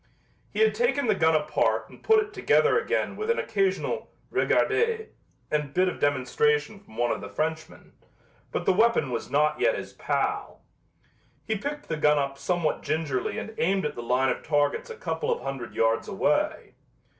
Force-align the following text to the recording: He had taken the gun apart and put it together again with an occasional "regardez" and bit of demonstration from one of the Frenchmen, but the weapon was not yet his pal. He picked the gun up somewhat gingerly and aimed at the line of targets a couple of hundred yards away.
He 0.49 0.61
had 0.61 0.73
taken 0.73 1.05
the 1.05 1.13
gun 1.13 1.35
apart 1.35 1.87
and 1.87 2.01
put 2.03 2.23
it 2.25 2.33
together 2.33 2.79
again 2.79 3.15
with 3.15 3.29
an 3.29 3.37
occasional 3.37 4.09
"regardez" 4.31 5.09
and 5.51 5.75
bit 5.75 5.87
of 5.87 5.99
demonstration 5.99 6.79
from 6.79 6.97
one 6.97 7.11
of 7.11 7.21
the 7.21 7.29
Frenchmen, 7.29 7.93
but 8.51 8.65
the 8.65 8.73
weapon 8.73 9.11
was 9.11 9.29
not 9.29 9.59
yet 9.59 9.77
his 9.77 9.93
pal. 9.93 10.63
He 11.45 11.55
picked 11.55 11.87
the 11.87 11.97
gun 11.97 12.17
up 12.17 12.39
somewhat 12.39 12.81
gingerly 12.81 13.37
and 13.37 13.53
aimed 13.59 13.85
at 13.85 13.93
the 13.93 14.01
line 14.01 14.29
of 14.29 14.41
targets 14.41 14.89
a 14.89 14.95
couple 14.97 15.31
of 15.31 15.41
hundred 15.43 15.75
yards 15.75 16.07
away. 16.07 16.73